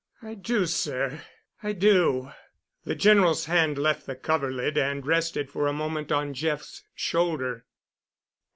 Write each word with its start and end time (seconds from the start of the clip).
"I 0.23 0.33
do, 0.33 0.65
sir—I 0.65 1.73
do." 1.73 2.31
The 2.85 2.95
General's 2.95 3.45
hand 3.45 3.77
left 3.77 4.07
the 4.07 4.15
coverlid 4.15 4.75
and 4.75 5.05
rested 5.05 5.51
for 5.51 5.67
a 5.67 5.73
moment 5.73 6.11
on 6.11 6.33
Jeff's 6.33 6.83
shoulder. 6.95 7.67